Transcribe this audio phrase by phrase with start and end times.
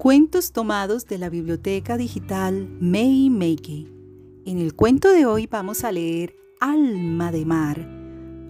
[0.00, 3.86] Cuentos tomados de la biblioteca digital May Make.
[4.46, 7.86] En el cuento de hoy vamos a leer Alma de Mar,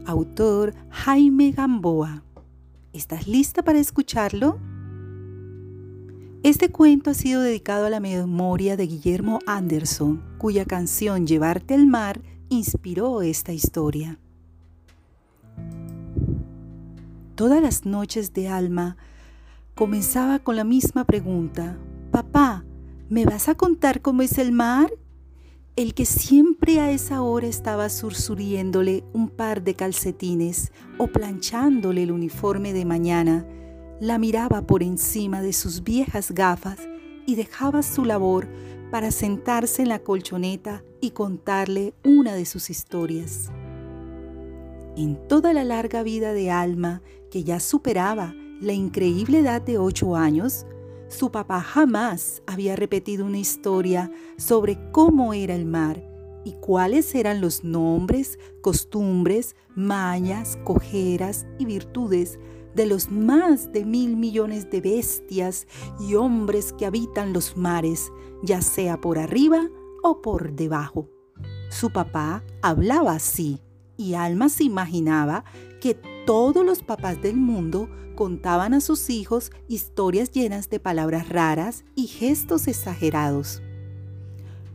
[0.06, 2.22] autor Jaime Gamboa.
[2.92, 4.60] ¿Estás lista para escucharlo?
[6.44, 11.88] Este cuento ha sido dedicado a la memoria de Guillermo Anderson, cuya canción Llevarte al
[11.88, 14.20] mar inspiró esta historia.
[17.34, 18.96] Todas las noches de Alma
[19.80, 21.78] comenzaba con la misma pregunta.
[22.10, 22.66] Papá,
[23.08, 24.92] ¿me vas a contar cómo es el mar?
[25.74, 32.12] El que siempre a esa hora estaba sursuriéndole un par de calcetines o planchándole el
[32.12, 33.46] uniforme de mañana,
[34.02, 36.80] la miraba por encima de sus viejas gafas
[37.26, 38.48] y dejaba su labor
[38.90, 43.50] para sentarse en la colchoneta y contarle una de sus historias.
[44.98, 47.00] En toda la larga vida de Alma,
[47.30, 50.66] que ya superaba la increíble edad de ocho años,
[51.08, 56.06] su papá jamás había repetido una historia sobre cómo era el mar
[56.44, 62.38] y cuáles eran los nombres, costumbres, mañas, cojeras y virtudes
[62.74, 65.66] de los más de mil millones de bestias
[65.98, 69.68] y hombres que habitan los mares, ya sea por arriba
[70.02, 71.08] o por debajo.
[71.70, 73.60] Su papá hablaba así
[73.96, 75.44] y Alma se imaginaba
[75.80, 75.94] que
[76.26, 82.06] todos los papás del mundo contaban a sus hijos historias llenas de palabras raras y
[82.06, 83.62] gestos exagerados.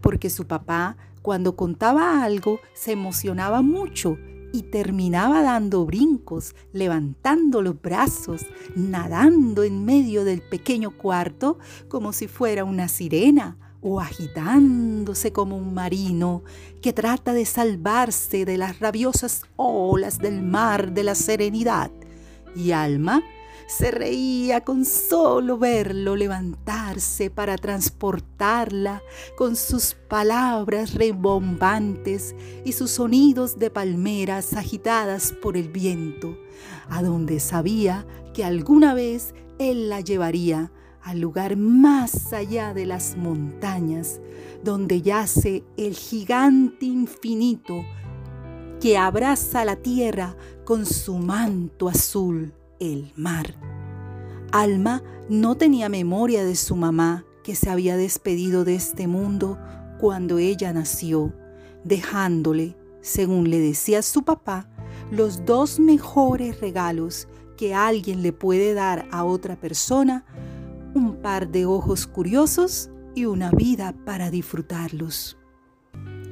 [0.01, 4.17] Porque su papá, cuando contaba algo, se emocionaba mucho
[4.51, 11.57] y terminaba dando brincos, levantando los brazos, nadando en medio del pequeño cuarto
[11.89, 13.57] como si fuera una sirena
[13.87, 16.41] o agitándose como un marino
[16.81, 21.91] que trata de salvarse de las rabiosas olas del mar de la serenidad.
[22.55, 23.21] Y Alma
[23.67, 29.03] se reía con solo verlo levantarse para transportarla
[29.37, 36.35] con sus palabras rebombantes y sus sonidos de palmeras agitadas por el viento,
[36.89, 40.71] a donde sabía que alguna vez él la llevaría
[41.05, 44.19] al lugar más allá de las montañas,
[44.63, 47.85] donde yace el gigante infinito
[48.81, 50.35] que abraza la tierra
[50.65, 53.53] con su manto azul, el mar.
[54.51, 59.59] Alma no tenía memoria de su mamá que se había despedido de este mundo
[59.99, 61.35] cuando ella nació,
[61.83, 64.67] dejándole, según le decía su papá,
[65.11, 67.27] los dos mejores regalos
[67.57, 70.25] que alguien le puede dar a otra persona
[71.25, 75.39] par de ojos curiosos y una vida para disfrutarlos.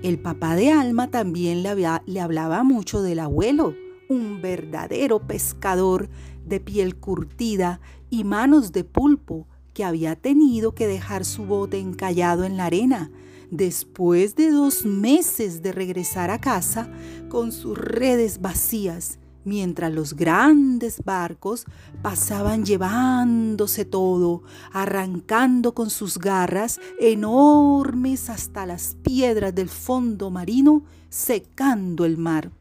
[0.04, 1.74] El papá de Alma también le,
[2.06, 3.74] le, hablaba mucho del abuelo,
[4.08, 6.10] un verdadero pescador
[6.46, 12.44] de piel curtida y manos de pulpo que había tenido que dejar su bote encallado
[12.44, 13.10] en la arena
[13.50, 16.88] después de dos meses de regresar a casa
[17.30, 21.66] con sus redes vacías mientras los grandes barcos
[22.02, 32.06] pasaban llevándose todo, arrancando con sus garras enormes hasta las piedras del fondo marino, secando
[32.06, 32.52] el mar.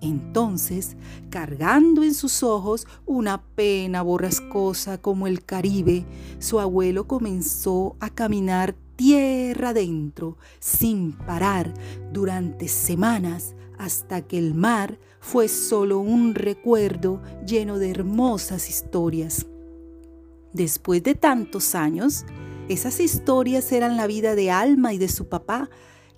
[0.00, 0.96] Entonces,
[1.30, 6.04] cargando en sus ojos una pena borrascosa como el Caribe,
[6.38, 11.72] su abuelo comenzó a caminar tierra adentro, sin parar,
[12.12, 19.44] durante semanas, hasta que el mar fue solo un recuerdo lleno de hermosas historias.
[20.52, 22.24] Después de tantos años,
[22.68, 25.68] esas historias eran la vida de Alma y de su papá,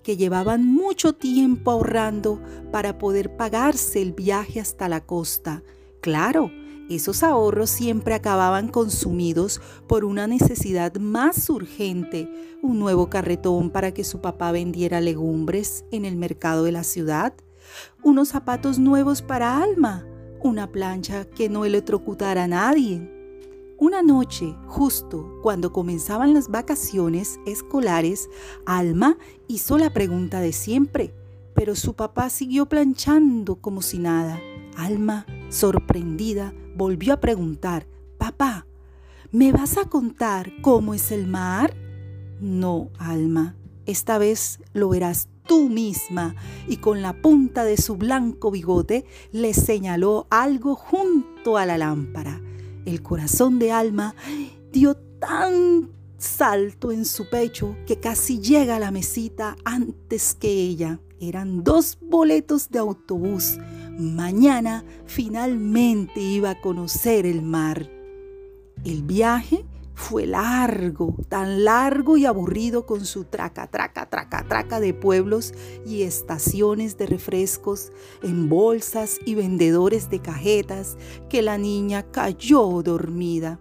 [0.03, 2.39] que llevaban mucho tiempo ahorrando
[2.71, 5.63] para poder pagarse el viaje hasta la costa.
[6.01, 6.51] Claro,
[6.87, 12.29] esos ahorros siempre acababan consumidos por una necesidad más urgente,
[12.61, 17.33] un nuevo carretón para que su papá vendiera legumbres en el mercado de la ciudad,
[18.03, 20.05] unos zapatos nuevos para Alma,
[20.41, 23.11] una plancha que no electrocutara a nadie.
[23.77, 28.29] Una noche, justo cuando comenzaban las vacaciones escolares,
[28.65, 29.17] Alma
[29.47, 31.13] hizo la pregunta de siempre,
[31.53, 34.39] pero su papá siguió planchando como si nada.
[34.75, 38.67] Alma, sorprendida, volvió a preguntar, Papá,
[39.31, 41.73] ¿me vas a contar cómo es el mar?
[42.41, 43.55] No, Alma,
[43.85, 46.35] esta vez lo verás tú misma.
[46.69, 49.03] Y con la punta de su blanco bigote
[49.33, 52.39] le señaló algo junto a la lámpara.
[52.85, 54.15] El corazón de Alma
[54.71, 60.99] dio tan salto en su pecho que casi llega a la mesita antes que ella.
[61.19, 63.57] Eran dos boletos de autobús.
[63.97, 67.89] Mañana finalmente iba a conocer el mar.
[68.85, 69.65] El viaje
[69.99, 75.53] fue largo, tan largo y aburrido con su traca, traca, traca, traca de pueblos
[75.85, 77.91] y estaciones de refrescos
[78.23, 80.97] en bolsas y vendedores de cajetas
[81.29, 83.59] que la niña cayó dormida.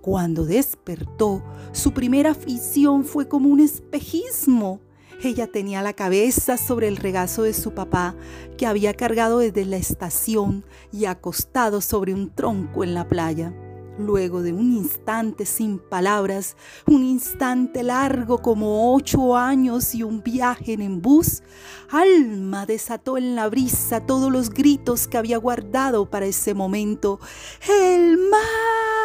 [0.00, 4.80] Cuando despertó, su primera afición fue como un espejismo.
[5.22, 8.16] Ella tenía la cabeza sobre el regazo de su papá,
[8.56, 13.52] que había cargado desde la estación y acostado sobre un tronco en la playa.
[13.98, 16.56] Luego de un instante sin palabras,
[16.86, 21.42] un instante largo como ocho años y un viaje en bus,
[21.88, 27.20] Alma desató en la brisa todos los gritos que había guardado para ese momento.
[27.68, 28.95] ¡El mar!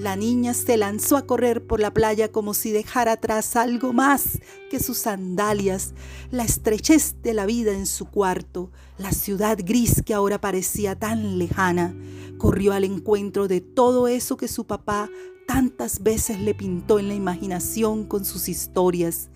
[0.00, 4.38] La niña se lanzó a correr por la playa como si dejara atrás algo más
[4.70, 5.92] que sus sandalias,
[6.30, 11.36] la estrechez de la vida en su cuarto, la ciudad gris que ahora parecía tan
[11.36, 11.94] lejana.
[12.38, 15.10] Corrió al encuentro de todo eso que su papá
[15.46, 19.28] tantas veces le pintó en la imaginación con sus historias,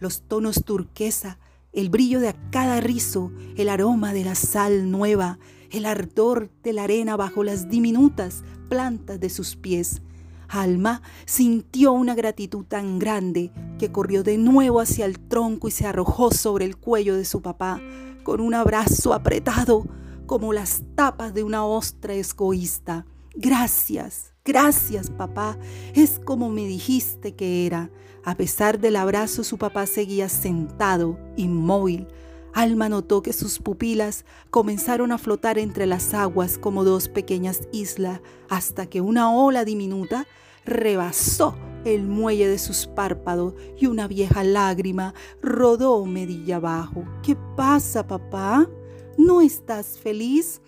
[0.00, 1.38] los tonos turquesa,
[1.72, 5.38] el brillo de cada rizo, el aroma de la sal nueva,
[5.70, 10.02] el ardor de la arena bajo las diminutas plantas de sus pies.
[10.48, 15.86] Alma sintió una gratitud tan grande que corrió de nuevo hacia el tronco y se
[15.86, 17.80] arrojó sobre el cuello de su papá
[18.28, 19.86] con un abrazo apretado
[20.26, 23.06] como las tapas de una ostra escoísta.
[23.34, 25.56] Gracias, gracias papá,
[25.94, 27.90] es como me dijiste que era.
[28.24, 32.08] A pesar del abrazo su papá seguía sentado, inmóvil,
[32.54, 38.20] Alma notó que sus pupilas comenzaron a flotar entre las aguas como dos pequeñas islas
[38.48, 40.26] hasta que una ola diminuta
[40.64, 41.54] rebasó
[41.84, 47.04] el muelle de sus párpados y una vieja lágrima rodó medilla abajo.
[47.22, 48.68] ¿Qué pasa, papá?
[49.16, 50.60] ¿No estás feliz?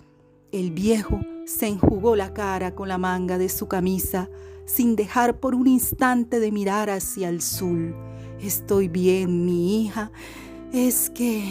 [0.52, 4.28] El viejo se enjugó la cara con la manga de su camisa
[4.66, 7.94] sin dejar por un instante de mirar hacia el sur.
[8.40, 10.12] Estoy bien, mi hija.
[10.72, 11.42] Es que...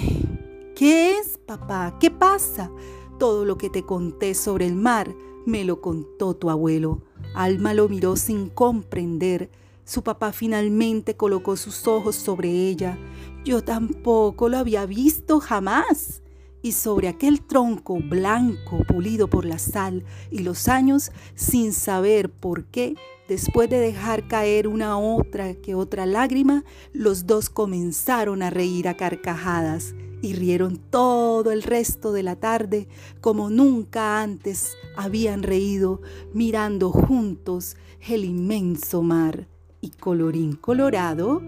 [0.78, 1.98] ¿Qué es, papá?
[2.00, 2.72] ¿Qué pasa?
[3.18, 5.14] Todo lo que te conté sobre el mar
[5.46, 7.02] me lo contó tu abuelo.
[7.36, 9.50] Alma lo miró sin comprender.
[9.84, 12.98] Su papá finalmente colocó sus ojos sobre ella.
[13.44, 16.22] Yo tampoco lo había visto jamás.
[16.62, 22.66] Y sobre aquel tronco blanco pulido por la sal y los años, sin saber por
[22.66, 22.96] qué,
[23.30, 28.98] Después de dejar caer una otra que otra lágrima, los dos comenzaron a reír a
[28.98, 29.94] carcajadas
[30.24, 32.88] y rieron todo el resto de la tarde
[33.22, 36.02] como nunca antes habían reído
[36.34, 37.78] mirando juntos
[38.10, 39.48] el inmenso mar.
[39.80, 41.44] Y colorín colorado,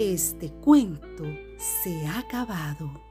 [0.00, 1.24] este cuento
[1.82, 3.09] se ha acabado.